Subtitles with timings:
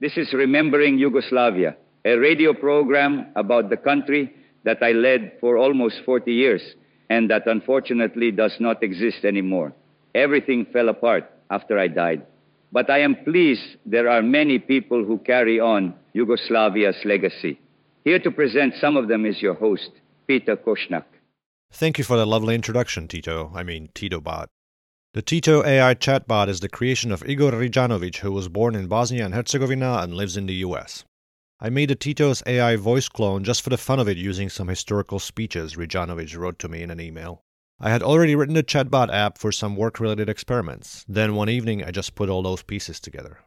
[0.00, 1.76] This is Remembering Yugoslavia,
[2.06, 4.34] a radio program about the country
[4.64, 6.62] that I led for almost 40 years
[7.10, 9.74] and that unfortunately does not exist anymore.
[10.14, 12.22] Everything fell apart after I died.
[12.72, 17.60] But I am pleased there are many people who carry on Yugoslavia's legacy.
[18.02, 19.90] Here to present some of them is your host,
[20.26, 21.04] Peter Korchnak.
[21.72, 23.52] Thank you for that lovely introduction, Tito.
[23.54, 24.46] I mean, TitoBot.
[25.12, 29.24] The Tito AI chatbot is the creation of Igor Riđanović, who was born in Bosnia
[29.24, 31.04] and Herzegovina and lives in the US.
[31.58, 34.68] I made a Tito's AI voice clone just for the fun of it using some
[34.68, 37.42] historical speeches Riđanović wrote to me in an email.
[37.80, 41.04] I had already written a chatbot app for some work related experiments.
[41.08, 43.40] Then one evening I just put all those pieces together.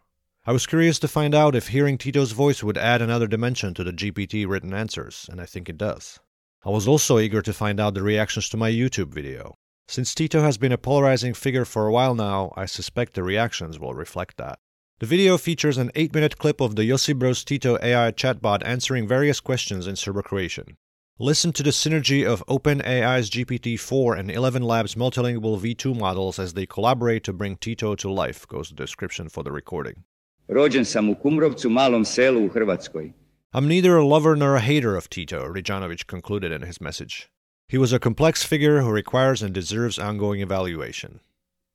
[0.45, 3.85] I was curious to find out if hearing Tito's voice would add another dimension to
[3.85, 6.19] the GPT written answers, and I think it does.
[6.65, 9.55] I was also eager to find out the reactions to my YouTube video.
[9.87, 13.79] Since Tito has been a polarizing figure for a while now, I suspect the reactions
[13.79, 14.59] will reflect that.
[14.99, 19.07] The video features an 8 minute clip of the Josip Broz Tito AI chatbot answering
[19.07, 20.77] various questions in Serbo-Croatian.
[21.19, 26.65] Listen to the synergy of OpenAI's GPT 4 and ElevenLabs multilingual V2 models as they
[26.65, 30.05] collaborate to bring Tito to life, goes the description for the recording.
[30.49, 33.13] Rođen sam u Kumrovcu, malom selu u Hrvatskoj.
[33.53, 37.29] I'm neither a lover nor a hater of Tito, Riđanović concluded in his message.
[37.73, 41.21] He was a complex figure who requires and deserves ongoing evaluation.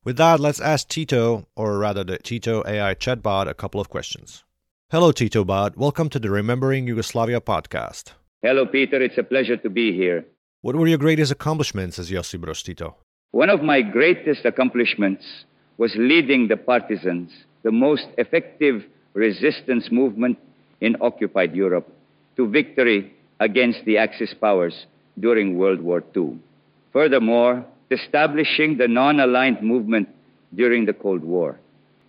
[0.05, 4.45] With that, let's ask Tito, or rather the Tito AI chatbot, a couple of questions.
[4.91, 5.75] Hello, Tito Bot.
[5.75, 8.13] Welcome to the Remembering Yugoslavia podcast.
[8.41, 9.01] Hello, Peter.
[9.01, 10.23] It's a pleasure to be here.
[10.61, 12.95] What were your greatest accomplishments as Josip Broz Tito?
[13.31, 15.25] One of my greatest accomplishments
[15.77, 17.29] was leading the partisans,
[17.63, 20.39] the most effective resistance movement
[20.79, 21.93] in occupied Europe,
[22.37, 23.11] to victory
[23.41, 24.85] against the Axis powers
[25.19, 26.39] during World War II.
[26.93, 30.09] Furthermore, establishing the non aligned movement
[30.53, 31.59] during the Cold War.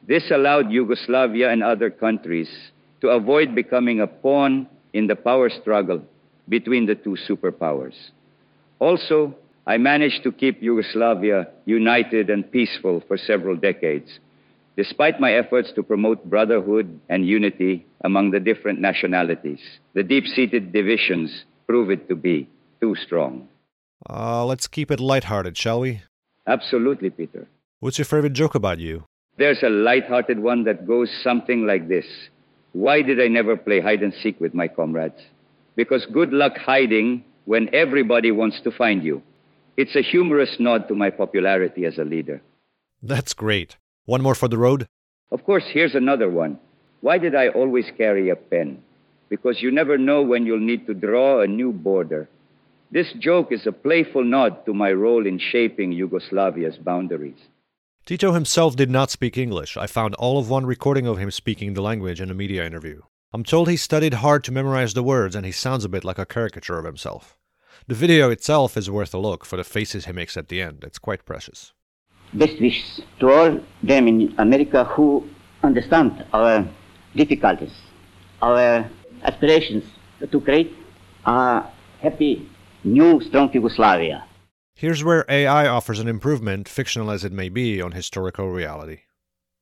[0.06, 2.48] This allowed Yugoslavia and other countries
[3.00, 6.02] to avoid becoming a pawn in the power struggle
[6.48, 7.94] between the two superpowers.
[8.78, 9.34] Also,
[9.66, 14.18] I managed to keep Yugoslavia united and peaceful for several decades,
[14.76, 19.60] despite my efforts to promote brotherhood and unity among the different nationalities.
[19.94, 22.48] The deep seated divisions prove it to be
[22.80, 23.48] too strong.
[24.08, 26.02] Uh, let's keep it lighthearted, shall we?
[26.46, 27.46] Absolutely, Peter.
[27.80, 29.04] What's your favorite joke about you?
[29.36, 32.06] There's a light-hearted one that goes something like this.
[32.72, 35.20] Why did I never play hide and seek with my comrades?
[35.76, 39.22] Because good luck hiding when everybody wants to find you.
[39.76, 42.42] It's a humorous nod to my popularity as a leader.
[43.02, 43.76] That's great.
[44.04, 44.86] One more for the road?
[45.30, 46.58] Of course, here's another one.
[47.00, 48.82] Why did I always carry a pen?
[49.28, 52.28] Because you never know when you'll need to draw a new border.
[52.92, 57.38] This joke is a playful nod to my role in shaping Yugoslavia's boundaries.
[58.04, 59.76] Tito himself did not speak English.
[59.76, 63.02] I found all of one recording of him speaking the language in a media interview.
[63.32, 66.18] I'm told he studied hard to memorize the words and he sounds a bit like
[66.18, 67.38] a caricature of himself.
[67.86, 70.82] The video itself is worth a look for the faces he makes at the end.
[70.82, 71.72] It's quite precious.
[72.34, 75.28] Best wishes to all them in America who
[75.62, 76.68] understand our
[77.14, 77.72] difficulties,
[78.42, 78.90] our
[79.22, 79.84] aspirations
[80.28, 80.74] to create
[81.24, 81.62] a
[82.00, 82.50] happy
[82.84, 84.24] new strong Yugoslavia.
[84.74, 89.00] Here's where AI offers an improvement, fictional as it may be, on historical reality.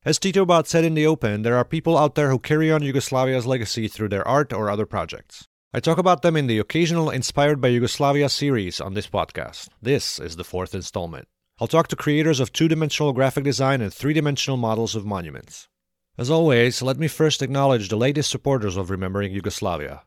[0.05, 2.83] As Tito Bot said in the open, there are people out there who carry on
[2.83, 5.49] Yugoslavia's legacy through their art or other projects.
[5.75, 9.69] I talk about them in the occasional Inspired by Yugoslavia series on this podcast.
[9.83, 11.27] This is the fourth installment.
[11.61, 15.69] I'll talk to creators of two dimensional graphic design and three dimensional models of monuments.
[16.17, 20.05] As always, let me first acknowledge the latest supporters of Remembering Yugoslavia.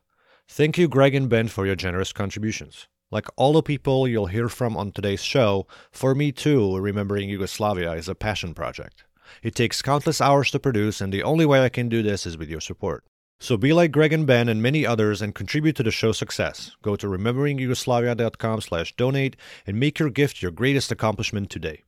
[0.48, 2.88] Thank you, Greg and Ben, for your generous contributions.
[3.12, 7.92] Like all the people you'll hear from on today's show, for me too, remembering Yugoslavia
[7.92, 9.04] is a passion project.
[9.42, 12.38] It takes countless hours to produce, and the only way I can do this is
[12.38, 13.04] with your support.
[13.38, 16.74] So be like Greg and Ben and many others and contribute to the show's success.
[16.80, 19.36] Go to rememberingyugoslavia.com slash donate
[19.66, 21.82] and make your gift your greatest accomplishment today.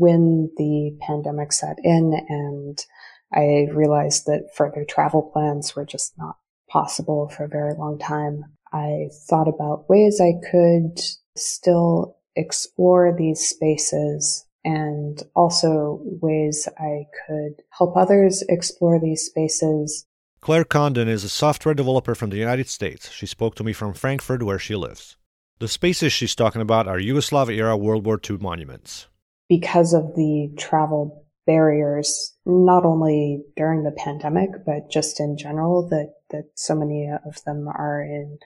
[0.00, 2.84] When the pandemic set in and
[3.32, 6.36] I realized that further travel plans were just not
[6.70, 8.44] possible for a very long time.
[8.72, 10.98] I thought about ways I could
[11.36, 20.06] still explore these spaces and also ways I could help others explore these spaces.
[20.40, 23.10] Claire Condon is a software developer from the United States.
[23.10, 25.16] She spoke to me from Frankfurt, where she lives.
[25.58, 29.08] The spaces she's talking about are Yugoslav era World War II monuments.
[29.50, 36.14] Because of the travel barriers, not only during the pandemic, but just in general, that,
[36.30, 38.38] that so many of them are in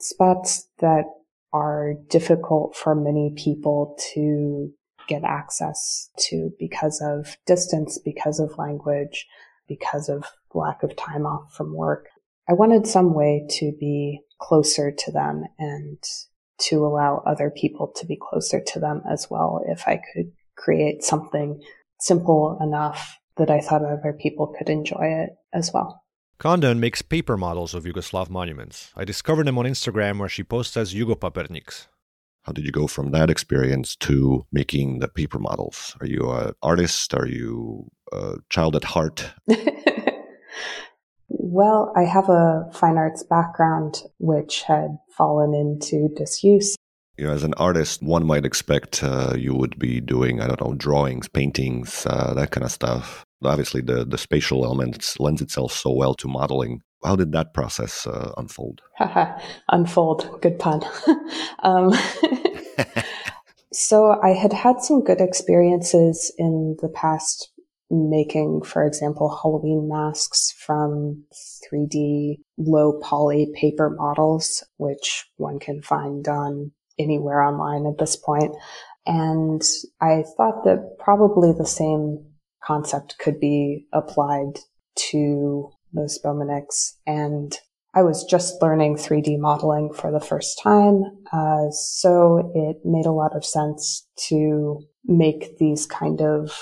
[0.00, 1.04] spots that
[1.52, 4.72] are difficult for many people to
[5.08, 9.26] get access to because of distance, because of language,
[9.68, 10.24] because of
[10.54, 12.08] lack of time off from work.
[12.48, 15.98] I wanted some way to be closer to them and
[16.58, 21.02] to allow other people to be closer to them as well if I could create
[21.02, 21.62] something
[22.00, 26.02] simple enough that I thought other people could enjoy it as well.
[26.38, 28.92] Condon makes paper models of Yugoslav monuments.
[28.94, 31.86] I discovered them on Instagram where she posts as Yugopaperniks.
[32.42, 35.96] How did you go from that experience to making the paper models?
[36.00, 37.12] Are you an artist?
[37.14, 39.32] Are you a child at heart?
[41.28, 46.76] well, I have a fine arts background, which had fallen into disuse.
[47.18, 50.60] You know, as an artist, one might expect uh, you would be doing, I don't
[50.60, 55.72] know, drawings, paintings, uh, that kind of stuff obviously the, the spatial elements lends itself
[55.72, 56.82] so well to modeling.
[57.04, 58.80] How did that process uh, unfold?
[59.70, 60.82] unfold, good pun.
[61.62, 61.92] um,
[63.72, 67.50] so I had had some good experiences in the past
[67.90, 71.24] making, for example, Halloween masks from
[71.72, 78.54] 3D low poly paper models, which one can find on anywhere online at this point.
[79.06, 79.62] And
[80.00, 82.24] I thought that probably the same
[82.64, 84.58] concept could be applied
[85.10, 86.94] to those Spomeniks.
[87.06, 87.56] And
[87.94, 91.02] I was just learning 3D modeling for the first time.
[91.32, 96.52] Uh, so it made a lot of sense to make these kind of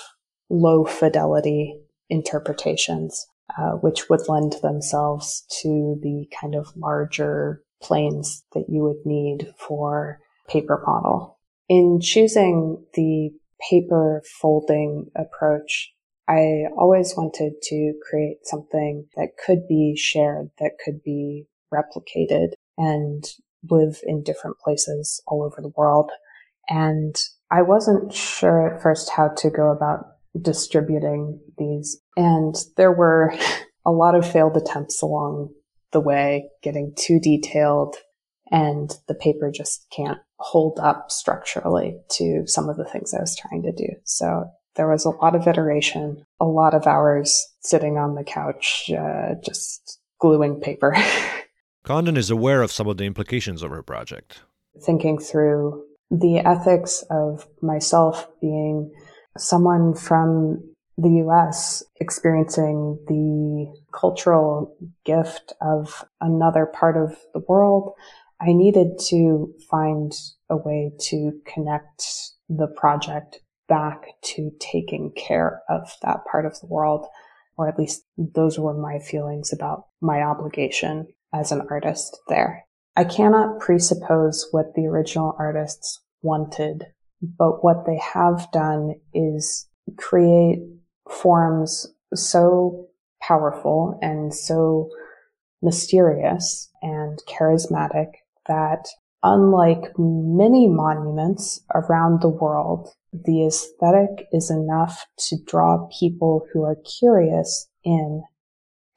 [0.50, 3.26] low fidelity interpretations,
[3.58, 9.52] uh, which would lend themselves to the kind of larger planes that you would need
[9.58, 11.38] for paper model.
[11.68, 13.30] In choosing the
[13.70, 15.92] paper folding approach,
[16.28, 23.24] I always wanted to create something that could be shared, that could be replicated and
[23.70, 26.10] live in different places all over the world.
[26.68, 27.14] And
[27.50, 30.06] I wasn't sure at first how to go about
[30.40, 32.00] distributing these.
[32.16, 33.34] And there were
[33.86, 35.50] a lot of failed attempts along
[35.92, 37.96] the way, getting too detailed
[38.50, 43.36] and the paper just can't hold up structurally to some of the things I was
[43.36, 43.88] trying to do.
[44.04, 48.90] So there was a lot of iteration, a lot of hours sitting on the couch,
[48.90, 50.96] uh, just gluing paper.
[51.84, 54.40] Condon is aware of some of the implications of her project.
[54.84, 58.92] Thinking through the ethics of myself being
[59.36, 60.62] someone from
[60.96, 67.92] the US experiencing the cultural gift of another part of the world,
[68.40, 70.12] I needed to find
[70.50, 72.04] a way to connect
[72.48, 77.06] the project back to taking care of that part of the world,
[77.56, 82.64] or at least those were my feelings about my obligation as an artist there.
[82.96, 86.86] I cannot presuppose what the original artists wanted,
[87.20, 90.60] but what they have done is create
[91.10, 92.88] forms so
[93.20, 94.90] powerful and so
[95.62, 98.12] mysterious and charismatic
[98.46, 98.86] that
[99.22, 106.76] unlike many monuments around the world, the aesthetic is enough to draw people who are
[106.98, 108.22] curious in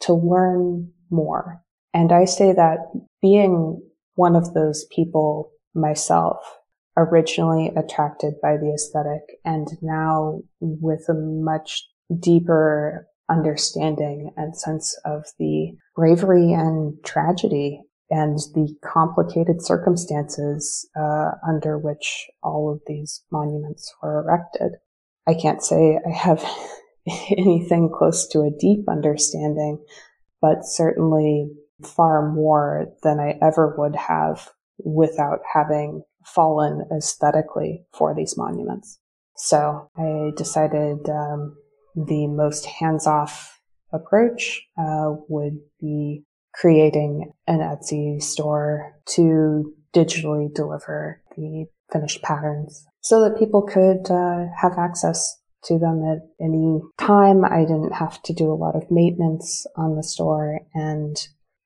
[0.02, 1.64] to learn more.
[1.94, 2.80] And I say that
[3.22, 3.82] being
[4.16, 6.38] one of those people myself,
[6.98, 11.88] originally attracted by the aesthetic and now with a much
[12.20, 21.78] deeper understanding and sense of the bravery and tragedy and the complicated circumstances uh, under
[21.78, 24.74] which all of these monuments were erected.
[25.28, 26.44] I can't say I have
[27.38, 29.84] anything close to a deep understanding,
[30.42, 31.50] but certainly
[31.84, 34.50] far more than I ever would have
[34.80, 39.00] without having fallen aesthetically for these monuments.
[39.36, 41.56] So I decided um,
[41.96, 43.60] the most hands-off
[43.94, 46.24] approach uh, would be
[46.60, 54.46] creating an Etsy store to digitally deliver the finished patterns so that people could uh,
[54.60, 57.46] have access to them at any time.
[57.46, 61.16] I didn't have to do a lot of maintenance on the store and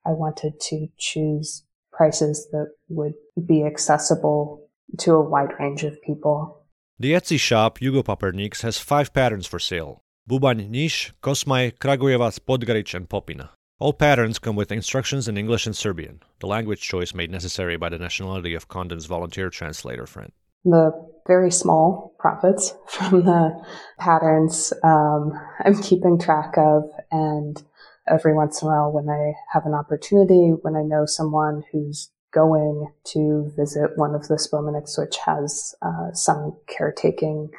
[0.04, 3.14] I wanted to choose prices that would
[3.46, 4.68] be accessible
[4.98, 6.64] to a wide range of people.
[6.98, 10.02] The Etsy shop Yugopaperniks has five patterns for sale.
[10.28, 13.50] Bubanj Niš, Kosmaj, Kragujevac, Podgarić, and Popina.
[13.82, 17.88] All patterns come with instructions in English and Serbian, the language choice made necessary by
[17.88, 20.30] the nationality of Condon's volunteer translator friend.
[20.64, 20.92] The
[21.26, 23.60] very small profits from the
[23.98, 25.32] patterns um,
[25.64, 27.60] I'm keeping track of, and
[28.06, 32.08] every once in a while, when I have an opportunity, when I know someone who's
[32.32, 37.50] going to visit one of the Spomeniks, which has uh, some caretaking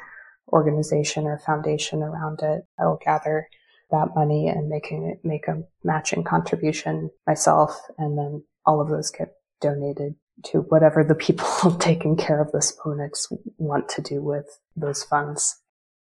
[0.50, 3.46] organization or foundation around it, I will gather
[3.94, 9.10] that money and making it make a matching contribution myself, and then all of those
[9.10, 14.46] get donated to whatever the people taking care of the Spomeniks want to do with
[14.76, 15.60] those funds.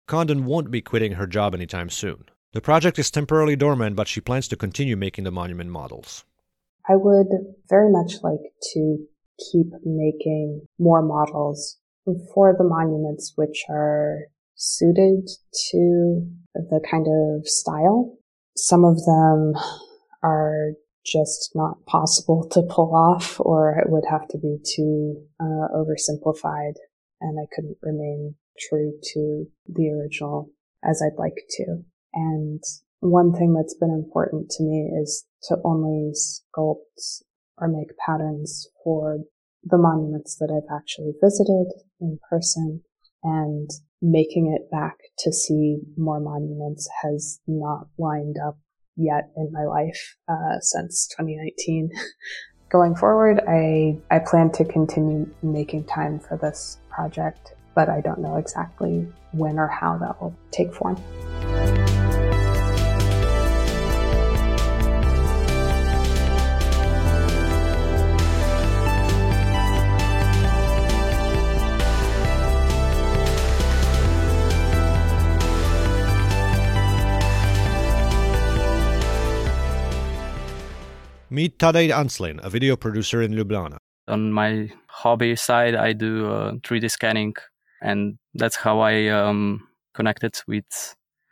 [0.07, 2.25] Condon won't be quitting her job anytime soon.
[2.53, 6.25] The project is temporarily dormant, but she plans to continue making the monument models.
[6.89, 7.27] I would
[7.69, 8.41] very much like
[8.73, 8.97] to
[9.51, 11.77] keep making more models
[12.33, 14.27] for the monuments which are
[14.61, 15.27] suited
[15.71, 18.15] to the kind of style.
[18.55, 19.55] Some of them
[20.23, 25.67] are just not possible to pull off or it would have to be too uh,
[25.75, 26.73] oversimplified
[27.21, 30.51] and I couldn't remain true to the original
[30.83, 31.83] as I'd like to.
[32.13, 32.61] And
[32.99, 37.23] one thing that's been important to me is to only sculpt
[37.57, 39.21] or make patterns for
[39.63, 41.67] the monuments that I've actually visited
[41.99, 42.81] in person
[43.23, 48.57] and making it back to see more monuments has not lined up
[48.95, 51.91] yet in my life uh, since 2019.
[52.69, 58.19] Going forward, I, I plan to continue making time for this project, but I don't
[58.19, 60.95] know exactly when or how that will take form.
[81.33, 83.77] Meet Tadej Anclin, a video producer in Ljubljana.
[84.09, 87.33] On my hobby side, I do uh, 3D scanning,
[87.81, 90.65] and that's how I um, connected with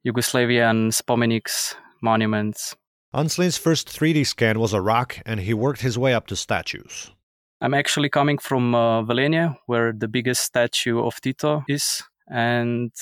[0.08, 2.78] Yugoslavian spomeniks, monuments.
[3.14, 7.12] Anclin's first 3D scan was a rock, and he worked his way up to statues.
[7.60, 12.02] I'm actually coming from uh, Velenje, where the biggest statue of Tito is,
[12.32, 12.94] and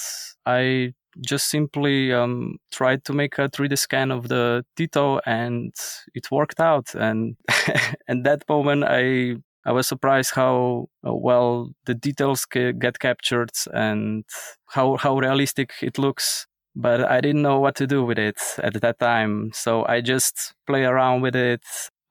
[0.48, 5.74] I just simply um, tried to make a 3D scan of the Tito, and
[6.14, 6.94] it worked out.
[6.96, 7.36] And
[8.08, 14.24] at that moment, I I was surprised how uh, well the details get captured and
[14.68, 16.48] how how realistic it looks.
[16.76, 20.54] But I didn't know what to do with it at that time, so I just
[20.68, 21.64] play around with it.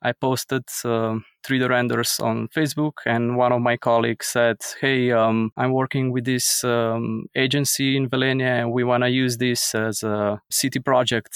[0.07, 5.51] I posted uh, 3D renders on Facebook, and one of my colleagues said, "Hey, um,
[5.57, 10.03] I'm working with this um, agency in Velenje, and we want to use this as
[10.03, 11.35] a city project."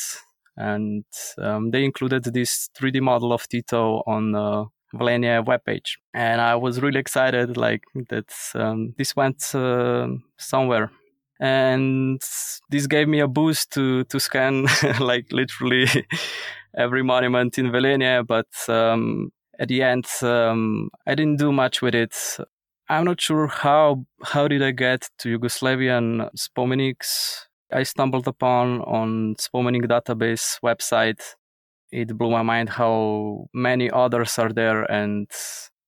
[0.56, 1.04] And
[1.38, 6.82] um, they included this 3D model of Tito on the Velenje webpage, and I was
[6.82, 10.92] really excited, like that um, this went uh, somewhere
[11.42, 12.22] and
[12.70, 14.68] this gave me a boost to to scan
[15.00, 15.88] like literally
[16.78, 21.96] every monument in Velenje, but um, at the end, um, I didn't do much with
[21.96, 22.16] it.
[22.90, 27.46] I'm not sure how how did I get to Yugoslavian spomeniks.
[27.72, 31.22] I stumbled upon on Spomenik database website.
[31.92, 35.30] It blew my mind how many others are there, and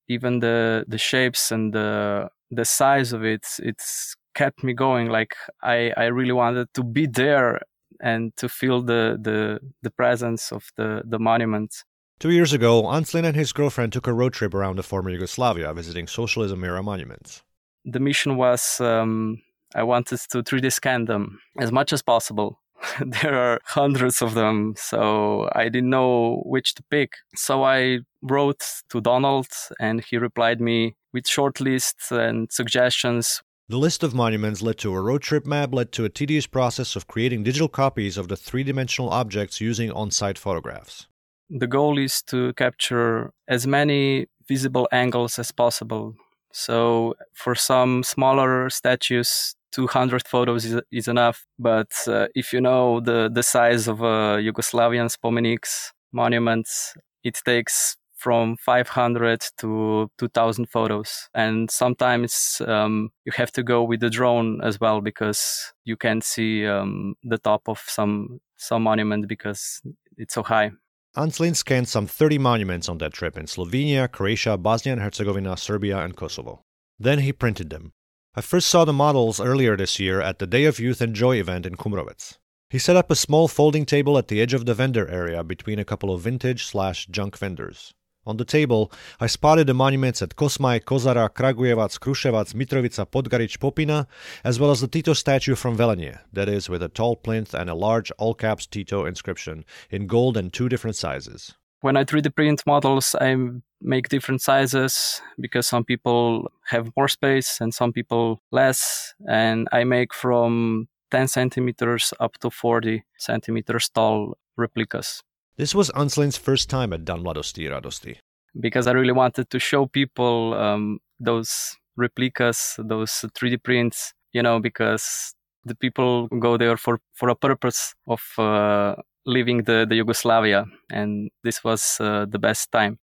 [0.08, 3.46] even the the shapes and the the size of it.
[3.60, 5.10] It's kept me going.
[5.10, 7.60] Like I I really wanted to be there
[8.04, 11.84] and to feel the the, the presence of the, the monument.
[12.20, 15.74] Two years ago, Anclin and his girlfriend took a road trip around the former Yugoslavia,
[15.74, 17.42] visiting socialism era monuments.
[17.86, 19.42] The mission was um,
[19.74, 22.60] I wanted to 3D scan them as much as possible.
[23.06, 27.14] there are hundreds of them, so I didn't know which to pick.
[27.36, 29.48] So I wrote to Donald,
[29.80, 34.94] and he replied me with short lists and suggestions the list of monuments led to
[34.94, 38.36] a road trip map, led to a tedious process of creating digital copies of the
[38.36, 41.08] three dimensional objects using on site photographs.
[41.50, 46.16] The goal is to capture as many visible angles as possible.
[46.52, 51.46] So, for some smaller statues, 200 photos is, is enough.
[51.58, 56.94] But uh, if you know the, the size of a Yugoslavian spomeniks monuments,
[57.24, 64.00] it takes from 500 to 2000 photos and sometimes um, you have to go with
[64.00, 69.28] the drone as well because you can't see um, the top of some some monument
[69.28, 69.82] because
[70.18, 70.72] it's so high
[71.16, 76.00] Anclin scanned some 30 monuments on that trip in Slovenia, Croatia, Bosnia and Herzegovina, Serbia,
[76.00, 76.64] and Kosovo.
[76.98, 77.92] Then he printed them.
[78.34, 81.36] I first saw the models earlier this year at the Day of Youth and Joy
[81.36, 82.40] event in Kumrovec.
[82.74, 85.78] He set up a small folding table at the edge of the vendor area between
[85.78, 87.94] a couple of vintage slash junk vendors.
[88.26, 94.08] On the table, I spotted the monuments at Kosmaj, Kozara, Kragujevac, Kruševac, Mitrovica, Podgarić, Popina,
[94.46, 97.70] as well as the Tito statue from Velenje, that is, with a tall plinth and
[97.70, 101.54] a large all caps Tito inscription in gold and two different sizes.
[101.82, 103.36] When I 3D print models, I
[103.82, 109.14] make different sizes because some people have more space and some people less.
[109.28, 115.22] And I make from 10 centimeters up to 40 centimeters tall replicas.
[115.56, 118.18] This was Anclin's first time at Dan Mladosti Radosti.
[118.60, 124.60] Because I really wanted to show people um, those replicas, those 3D prints, you know,
[124.60, 125.34] because
[125.64, 128.96] the people go there for, for a purpose of uh,
[129.26, 130.66] leaving the, the Yugoslavia.
[130.92, 132.98] And this was uh, the best time.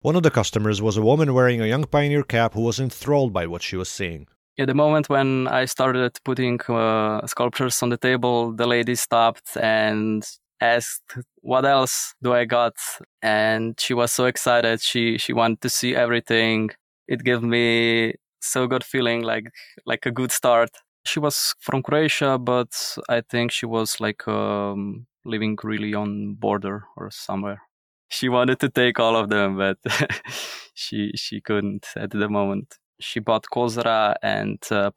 [0.00, 3.32] One of the customers was a woman wearing a young pioneer cap who was enthralled
[3.32, 4.28] by what she was seeing.
[4.56, 9.56] At the moment when I started putting uh, sculptures on the table, the lady stopped
[9.56, 10.24] and
[10.60, 12.74] asked what else do i got?
[13.22, 14.80] And she was so excited.
[14.80, 16.70] She she wanted to see everything.
[17.08, 19.50] It gave me so good feeling like
[19.86, 20.70] like a good start.
[21.04, 22.72] She was from croatia but
[23.08, 27.62] i think she was like um, living really on border or somewhere.
[28.10, 29.78] She wanted to take all of them but
[30.74, 32.76] she she couldn't at the moment.
[33.00, 34.90] She bought kozara and uh,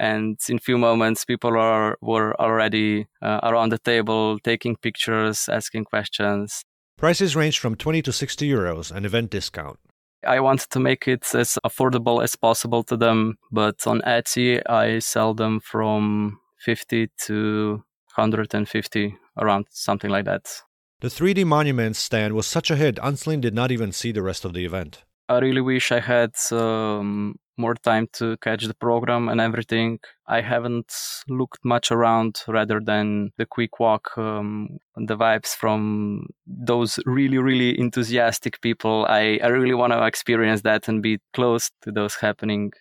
[0.00, 5.84] and in few moments people are were already uh, around the table taking pictures asking
[5.84, 6.64] questions.
[6.96, 9.78] Prices range from 20 to 60 euros an event discount.
[10.26, 14.98] I want to make it as affordable as possible to them but on etsy i
[14.98, 17.82] sell them from 50 to
[18.16, 20.62] 150 around something like that.
[21.00, 24.44] The 3d monuments stand was such a hit Anclin did not even see the rest
[24.44, 29.28] of the event I really wish I had um, more time to catch the program
[29.28, 30.00] and everything.
[30.26, 30.92] I haven't
[31.28, 37.78] looked much around rather than the quick walk, um, the vibes from those really, really
[37.78, 39.06] enthusiastic people.
[39.08, 42.72] I, I really want to experience that and be close to those happening.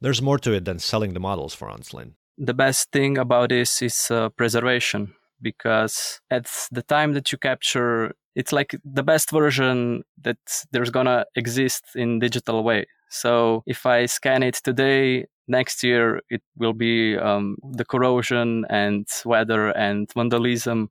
[0.00, 2.12] There's more to it than selling the models for Anclin.
[2.38, 8.14] The best thing about this is uh, preservation because at the time that you capture
[8.36, 10.38] it's like the best version that
[10.70, 16.42] there's gonna exist in digital way so if I scan it today, next year it
[16.56, 20.90] will be um, the corrosion and weather and vandalism,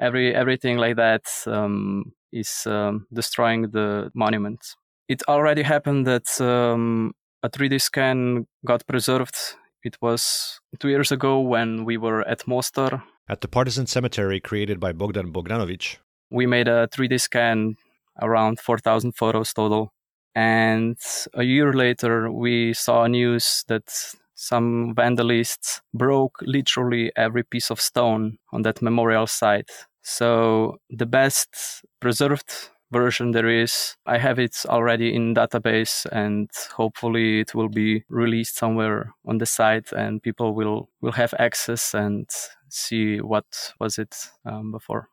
[0.00, 4.60] every everything like that um, is um, destroying the monument.
[5.08, 9.36] It already happened that um, a 3D scan got preserved.
[9.82, 13.02] It was two years ago when we were at Mostar.
[13.28, 15.98] At the partisan cemetery created by Bogdan Bogdanovic.
[16.30, 17.76] We made a 3D scan
[18.20, 19.92] around 4,000 photos total
[20.34, 20.96] and
[21.34, 23.90] a year later, we saw news that
[24.34, 29.70] some vandalists broke literally every piece of stone on that memorial site.
[30.02, 37.40] So the best preserved version there is, I have it already in database and hopefully
[37.40, 42.28] it will be released somewhere on the site and people will, will have access and
[42.68, 43.44] see what
[43.78, 45.08] was it um, before.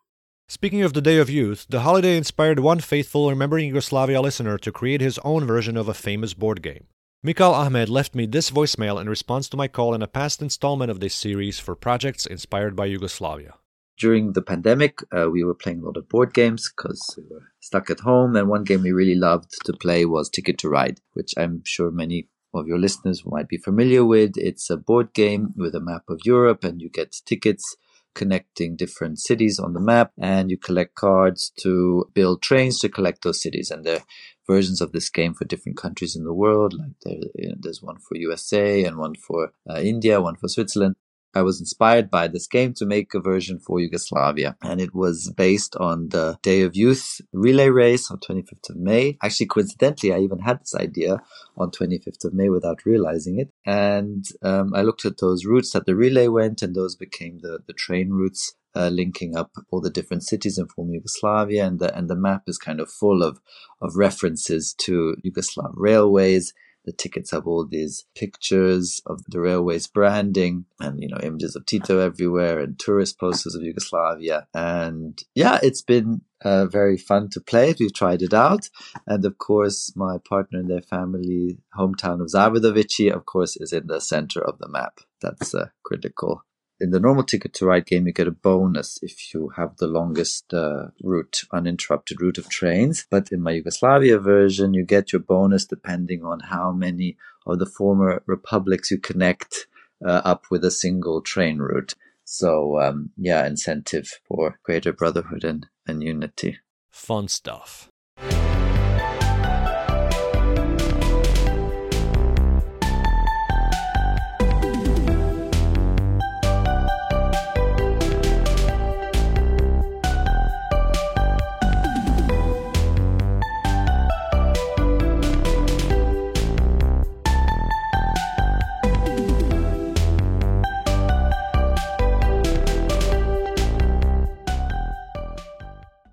[0.50, 4.72] Speaking of the Day of Youth, the holiday inspired one faithful Remembering Yugoslavia listener to
[4.72, 6.86] create his own version of a famous board game.
[7.22, 10.90] Mikal Ahmed left me this voicemail in response to my call in a past installment
[10.90, 13.56] of this series for projects inspired by Yugoslavia.
[14.00, 17.52] During the pandemic, uh, we were playing a lot of board games because we were
[17.60, 18.38] stuck at home.
[18.38, 21.92] And one game we really loved to play was Ticket to Ride, which I'm sure
[21.92, 24.38] many of your listeners might be familiar with.
[24.38, 27.76] It's a board game with a map of Europe, and you get tickets
[28.22, 33.24] connecting different cities on the map and you collect cards to build trains to collect
[33.24, 33.72] those cities.
[33.72, 34.06] And there are
[34.48, 38.16] versions of this game for different countries in the world like there, there's one for
[38.16, 40.96] usa and one for uh, india one for switzerland
[41.38, 44.56] I was inspired by this game to make a version for Yugoslavia.
[44.64, 49.18] And it was based on the Day of Youth relay race on 25th of May.
[49.22, 51.22] Actually, coincidentally, I even had this idea
[51.56, 53.52] on 25th of May without realizing it.
[53.66, 57.60] And um, I looked at those routes that the relay went, and those became the,
[57.68, 61.96] the train routes uh, linking up all the different cities in former Yugoslavia, and the
[61.98, 63.40] and the map is kind of full of
[63.82, 66.54] of references to Yugoslav railways
[66.88, 71.66] the tickets have all these pictures of the railway's branding and, you know, images of
[71.66, 74.48] Tito everywhere and tourist posters of Yugoslavia.
[74.54, 77.82] And yeah, it's been uh, very fun to play it.
[77.82, 78.70] We've tried it out.
[79.06, 83.88] And of course, my partner and their family, hometown of Zavidovici, of course, is in
[83.88, 85.00] the center of the map.
[85.22, 86.44] That's uh, critical
[86.80, 89.88] in the normal Ticket to Ride game, you get a bonus if you have the
[89.88, 93.08] longest uh, route, uninterrupted route of trains.
[93.10, 97.66] But in my Yugoslavia version, you get your bonus depending on how many of the
[97.66, 99.68] former republics you connect
[100.06, 101.94] uh, up with a single train route.
[102.24, 106.60] So, um, yeah, incentive for greater brotherhood and, and unity.
[106.90, 107.90] Fun stuff.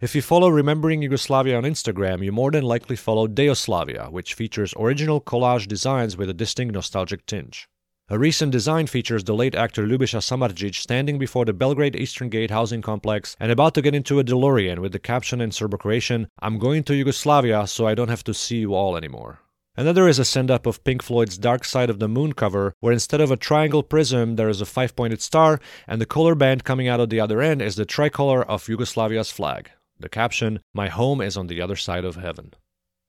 [0.05, 4.75] If you follow Remembering Yugoslavia on Instagram, you more than likely follow Dejoslavija, which features
[4.79, 7.67] original collage designs with a distinct nostalgic tinge.
[8.11, 12.51] A recent design features the late actor Ljubiša Samardžić standing before the Belgrade Eastern Gate
[12.51, 16.59] housing complex and about to get into a DeLorean with the caption in Serbo-Croatian, I'm
[16.59, 19.41] going to Yugoslavia so I don't have to see you all anymore.
[19.75, 22.93] Another is a send up of Pink Floyd's Dark Side of the Moon cover, where
[22.93, 26.63] instead of a triangle prism, there is a five pointed star, and the color band
[26.63, 29.71] coming out of the other end is the tricolor of Yugoslavia's flag.
[30.05, 32.53] The caption, My home is on the other side of heaven.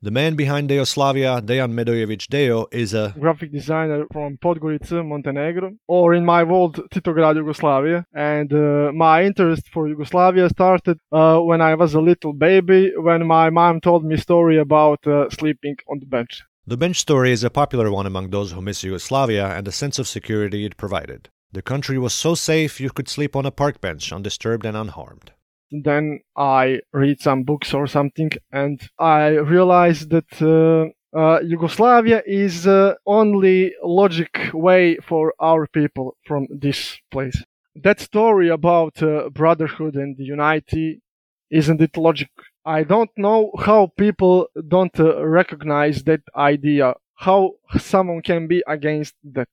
[0.01, 6.13] The man behind Dejoslavija, Dejan Medojevic Deo, is a graphic designer from Podgorica, Montenegro, or
[6.13, 8.05] in my world, Titograd, Yugoslavia.
[8.13, 13.27] And uh, my interest for Yugoslavia started uh, when I was a little baby, when
[13.27, 16.43] my mom told me a story about uh, sleeping on the bench.
[16.65, 19.99] The bench story is a popular one among those who miss Yugoslavia and the sense
[19.99, 21.27] of security it provided.
[21.51, 25.34] The country was so safe you could sleep on a park bench undisturbed and unharmed
[25.83, 32.67] then I read some books or something, and I realized that uh, uh, Yugoslavia is
[32.67, 37.43] uh, only logic way for our people from this place.
[37.75, 41.01] That story about uh, brotherhood and unity,
[41.49, 42.29] isn't it logic?
[42.65, 49.13] I don't know how people don't uh, recognize that idea, how someone can be against
[49.23, 49.49] that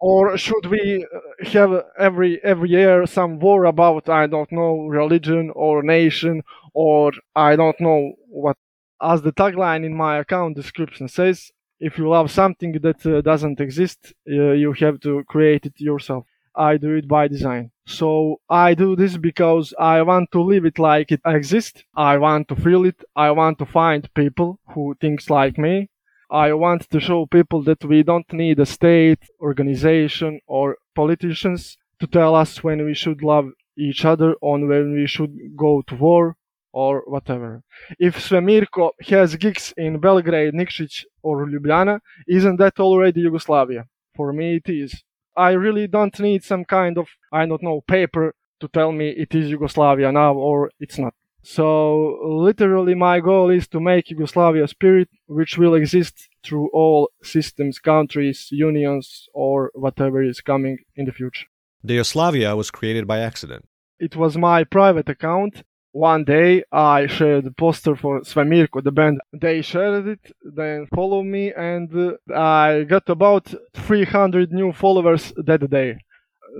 [0.00, 5.50] or should we uh, have every every year some war about I don't know religion
[5.54, 6.42] or nation
[6.74, 8.56] or I don't know what?
[9.02, 13.60] As the tagline in my account description says, if you love something that uh, doesn't
[13.60, 16.26] exist, uh, you have to create it yourself.
[16.56, 17.72] I do it by design.
[17.86, 21.82] So I do this because I want to live it like it exists.
[21.94, 23.02] I want to feel it.
[23.16, 25.90] I want to find people who thinks like me
[26.30, 32.06] I want to show people that we don't need a state, organization, or politicians to
[32.06, 36.36] tell us when we should love each other or when we should go to war
[36.72, 37.62] or whatever.
[37.98, 43.86] If Svemirko has gigs in Belgrade, Nikšić, or Ljubljana, isn't that already Yugoslavia?
[44.16, 45.02] For me, it is.
[45.36, 49.34] I really don't need some kind of, I don't know, paper to tell me it
[49.34, 51.14] is Yugoslavia now or it's not.
[51.44, 57.78] So literally my goal is to make Yugoslavia spirit which will exist through all systems,
[57.78, 61.46] countries, unions or whatever is coming in the future.
[61.82, 63.66] The Dejoslavija was created by accident.
[64.00, 65.64] It was my private account.
[65.92, 69.20] One day I shared a poster for Svemirko, the band.
[69.32, 75.68] They shared it, then followed me and uh, I got about 300 new followers that
[75.68, 75.98] day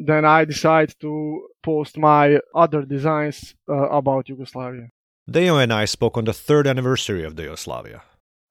[0.02, 4.88] then I decided to post my other designs uh, about Yugoslavia.
[5.28, 8.00] Deo and I spoke on the third anniversary of Dejoslavija.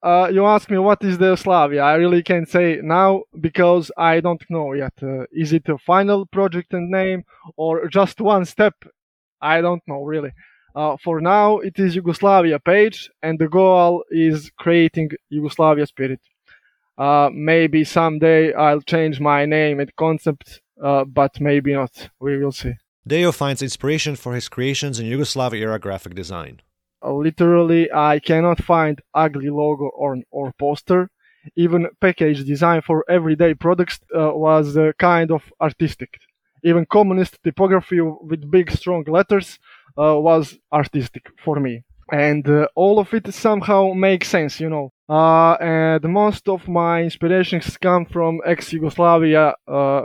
[0.02, 1.82] Uh, you ask me what is Dejoslavija.
[1.82, 4.92] I really can't say now because I don't know yet.
[5.02, 7.22] Uh, is it a final project and name
[7.56, 8.74] or just one step?
[9.40, 10.32] I don't know really.
[10.74, 16.20] Uh, for now, it is Dejoslavija page, and the goal is creating Yugoslavia spirit.
[16.98, 22.10] Uh, maybe someday I'll change my name and concept uh, but maybe not.
[22.20, 22.74] We will see.
[23.06, 26.62] Deo finds inspiration for his creations in Yugoslav era graphic design.
[27.04, 31.10] Uh, literally, I cannot find ugly logo or, or poster.
[31.54, 36.18] Even package design for everyday products uh, was uh, kind of artistic.
[36.62, 39.58] Even communist typography with big strong letters
[39.98, 41.82] uh, was artistic for me.
[42.10, 44.92] And uh, all of it somehow makes sense, you know.
[45.60, 49.54] and most of my inspirations come from ex-Yugoslavia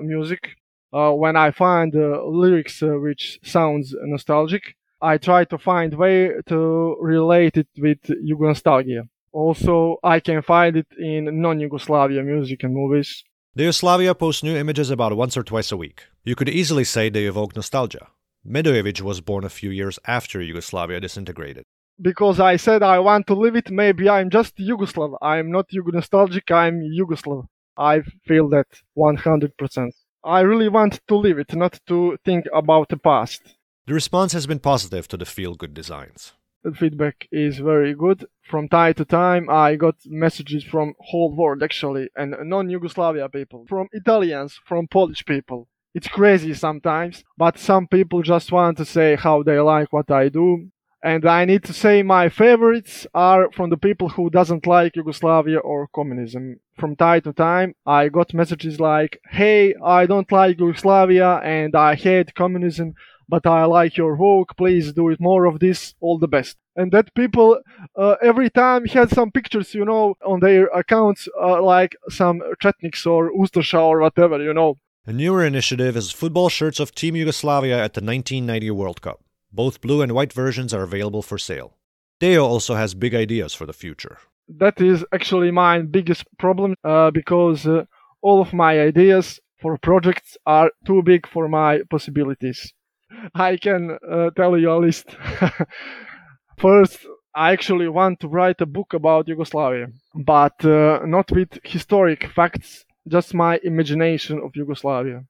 [0.02, 0.59] music uh,
[0.92, 6.98] when I find uh, lyrics uh, which sounds nostalgic, I try to find way to
[7.00, 9.04] relate it with Yugoslavia.
[9.32, 13.24] Also, I can find it in non-Yugoslavia music and movies.
[13.58, 16.04] Dejoslavija posts new images about once or twice a week.
[16.24, 18.08] You could easily say they evoke nostalgia.
[18.46, 21.64] Medojevic was born a few years after Yugoslavia disintegrated.
[22.02, 25.18] Because I said I want to live it, maybe I'm just Yugoslav.
[25.22, 27.48] I'm not Yugo nostalgic, I'm Yugoslav.
[27.78, 29.92] I feel that 100%.
[30.30, 33.42] I really want to live it, not to think about the past.
[33.88, 36.34] The response has been positive to the feel good designs.
[36.64, 38.28] The feedback is very good.
[38.44, 43.88] From time to time, I got messages from whole world actually, and non-Yugoslavia people, from
[43.92, 45.68] Italians, from Polish people.
[45.96, 50.30] It's crazy sometimes, but some people just want to say how they like what I
[50.30, 50.70] do.
[51.02, 55.58] And I need to say my favorites are from the people who doesn't like Yugoslavia
[55.58, 56.60] or communism.
[56.80, 61.96] From time to time, I got messages like, "Hey, I don't like Yugoslavia and I
[61.96, 62.94] hate communism,
[63.28, 64.56] but I like your work.
[64.56, 65.94] Please do it more of this.
[66.00, 67.60] All the best." And that people
[67.96, 73.06] uh, every time had some pictures, you know, on their accounts, uh, like some Chetniks
[73.06, 74.78] or Ustasha or whatever, you know.
[75.06, 79.20] A newer initiative is football shirts of Team Yugoslavia at the 1990 World Cup.
[79.52, 81.74] Both blue and white versions are available for sale.
[82.20, 84.18] Deo also has big ideas for the future.
[84.58, 87.86] That is actually my biggest problem uh, because uh,
[88.22, 92.74] all of my ideas for projects are too big for my possibilities.
[93.36, 95.16] I can uh, tell you a list.
[96.58, 102.28] First, I actually want to write a book about Yugoslavia, but uh, not with historic
[102.28, 105.24] facts, just my imagination of Yugoslavia.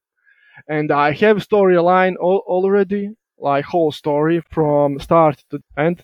[0.69, 6.03] And I have storyline al- already, like whole story from start to end,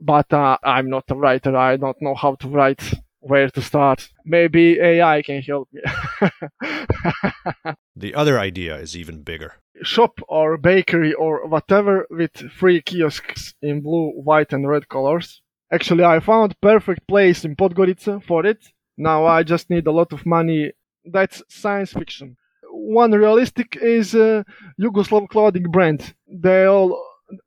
[0.00, 1.56] but uh, I'm not a writer.
[1.56, 2.82] I don't know how to write,
[3.20, 4.08] where to start.
[4.24, 5.80] Maybe AI can help me.
[7.96, 13.80] the other idea is even bigger shop or bakery or whatever with free kiosks in
[13.80, 15.42] blue, white and red colors.
[15.72, 18.64] Actually, I found perfect place in Podgorica for it.
[18.96, 20.72] Now I just need a lot of money.
[21.04, 22.36] That's science fiction.
[22.70, 24.44] One realistic is a
[24.80, 26.14] Yugoslav clothing brand.
[26.26, 27.02] They all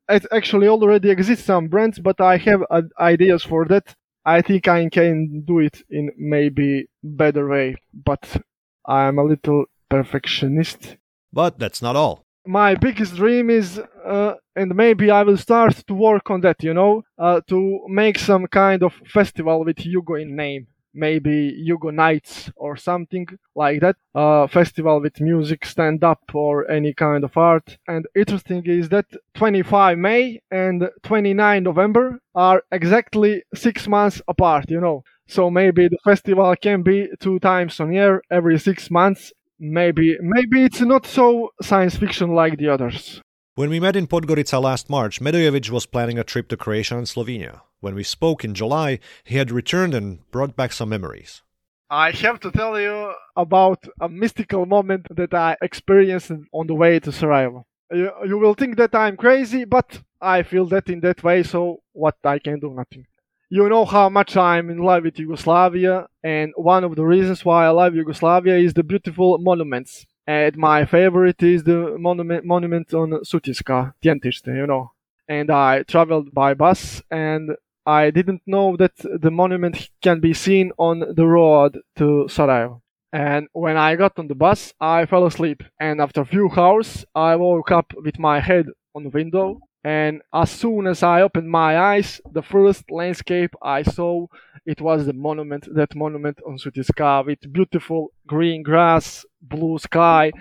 [0.09, 3.95] it actually already exists some brands, but I have uh, ideas for that.
[4.25, 8.41] I think I can do it in maybe better way, but
[8.85, 10.97] I'm a little perfectionist.
[11.31, 12.25] But that's not all.
[12.45, 16.73] My biggest dream is, uh, and maybe I will start to work on that, you
[16.73, 20.67] know, uh, to make some kind of festival with Yugo in name.
[20.93, 26.93] Maybe Yugo Nights or something like that, a festival with music, stand up, or any
[26.93, 27.77] kind of art.
[27.87, 34.81] And interesting is that 25 May and 29 November are exactly six months apart, you
[34.81, 35.03] know.
[35.27, 40.63] So maybe the festival can be two times on year every six months maybe maybe
[40.63, 43.21] it's not so science fiction like the others.
[43.55, 47.07] When we met in Podgorica last March, Medojevic was planning a trip to Croatia and
[47.07, 47.61] Slovenia.
[47.79, 51.41] When we spoke in July, he had returned and brought back some memories.
[51.89, 56.99] I have to tell you about a mystical moment that I experienced on the way
[56.99, 57.65] to Sarajevo.
[57.91, 61.81] You, you will think that I'm crazy, but I feel that in that way, so
[61.93, 63.05] what I can do, nothing
[63.49, 67.65] you know how much I'm in love with Yugoslavia, and one of the reasons why
[67.65, 70.05] I love Yugoslavia is the beautiful monuments.
[70.27, 74.91] And my favorite is the monument monument on Sutjeska, Tjentište, you know.
[75.27, 77.55] And I traveled by bus, and
[77.97, 82.81] I didn't know that the monument can be seen on the road to Sarajevo.
[83.11, 85.63] And when I got on the bus, I fell asleep.
[85.79, 90.21] And after a few hours, I woke up with my head on the window and
[90.33, 94.27] as soon as I opened my eyes, the first landscape I saw
[94.65, 100.31] it was the monument, that monument on Sutjeska with beautiful green grass, blue sky.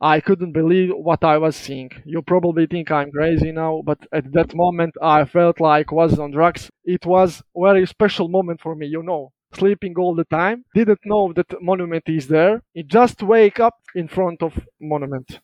[0.00, 1.90] I couldn't believe what I was seeing.
[2.04, 6.18] You probably think I'm crazy now, but at that moment I felt like I was
[6.18, 6.70] on drugs.
[6.84, 9.32] It was very special moment for me, you know.
[9.54, 12.62] Sleeping all the time, didn't know that monument is there.
[12.86, 15.40] Just wake up in front of monument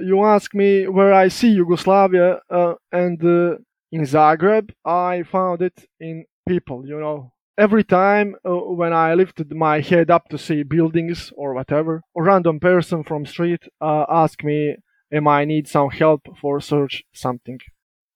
[0.00, 3.56] you ask me where I see Yugoslavia, uh, and uh,
[3.92, 7.32] in Zagreb, I found it in people, you know.
[7.58, 12.22] Every time uh, when I lifted my head up to see buildings or whatever, a
[12.22, 14.76] random person from street uh, asked me,
[15.10, 17.58] am I need some help for search something.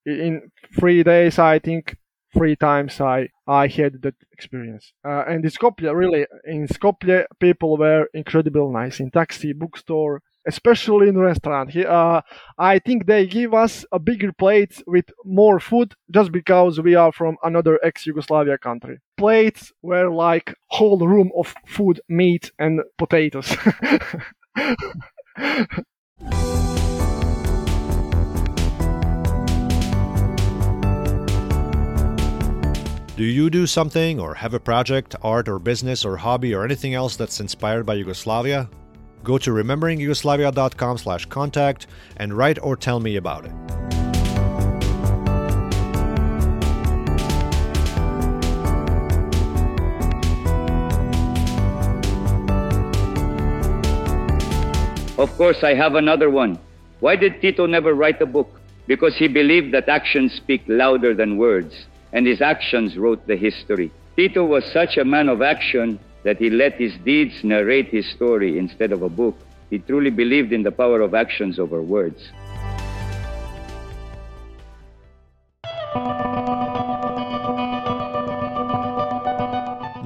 [0.04, 1.96] In three days, I think
[2.34, 4.92] three times I, I had that experience.
[5.04, 9.00] Uh, and in Skopje, really, in Skopje, people were incredibly nice.
[9.00, 11.70] In taxi, bookstore, especially in restaurant.
[11.70, 12.20] He, uh,
[12.58, 17.12] I think they give us a bigger plate with more food just because we are
[17.12, 18.98] from another ex-Yugoslavia country.
[19.16, 23.56] Plates were like whole room of food, meat and potatoes.
[33.20, 36.94] Do you do something or have a project, art or business or hobby or anything
[36.94, 38.70] else that's inspired by Yugoslavia?
[39.22, 43.52] Go to rememberingyugoslavia.com slash contact and write or tell me about it.
[55.18, 56.58] Of course, I have another one.
[57.00, 58.58] Why did Tito never write a book?
[58.86, 61.74] Because he believed that actions speak louder than words,
[62.14, 63.92] and his actions wrote the history.
[64.16, 68.58] Tito was such a man of action that he let his deeds narrate his story
[68.58, 69.36] instead of a book.
[69.70, 72.30] He truly believed in the power of actions over words.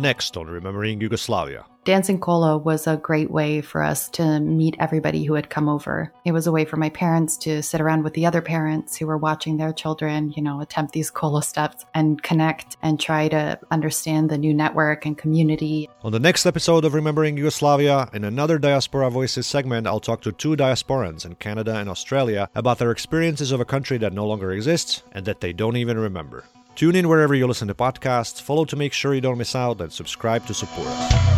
[0.05, 1.65] Next on Remembering Yugoslavia.
[1.85, 6.13] Dancing Kolo was a great way for us to meet everybody who had come over.
[6.27, 9.07] It was a way for my parents to sit around with the other parents who
[9.07, 13.59] were watching their children, you know, attempt these Kolo steps and connect and try to
[13.71, 15.89] understand the new network and community.
[16.03, 20.33] On the next episode of Remembering Yugoslavia, in another Diaspora Voices segment, I'll talk to
[20.33, 24.53] two diasporans in Canada and Australia about their experiences of a country that no longer
[24.53, 26.45] exists and that they don't even remember.
[26.75, 29.81] Tune in wherever you listen to podcasts, follow to make sure you don't miss out,
[29.81, 31.35] and subscribe to support us.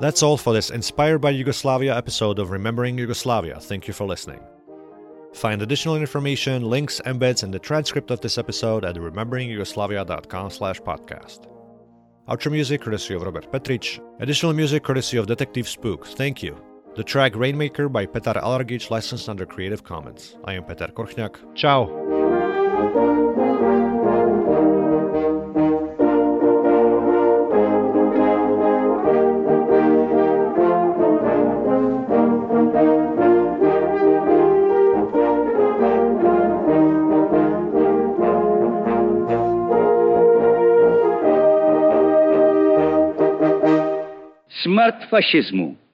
[0.00, 3.58] That's all for this Inspired by Yugoslavia episode of Remembering Yugoslavia.
[3.60, 4.40] Thank you for listening.
[5.34, 11.46] Find additional information, links, embeds, and the transcript of this episode at rememberingyugoslavia.com slash podcast.
[12.28, 14.00] Outro music courtesy of Robert Petric.
[14.20, 16.06] Additional music courtesy of Detective Spook.
[16.06, 16.67] Thank you.
[16.96, 20.36] The track Rainmaker by Petar Alargic licensed under Creative Commons.
[20.44, 21.36] I am Peter Korchnak.
[21.54, 22.08] Ciao!
[44.62, 45.87] Smrt fašizmu